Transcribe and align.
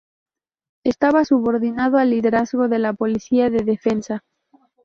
Estaba 0.83 1.25
subordinado 1.25 1.99
al 1.99 2.09
liderazgo 2.09 2.67
de 2.67 2.79
la 2.79 2.93
policía 2.93 3.51
de 3.51 3.59
defensa. 3.63 4.23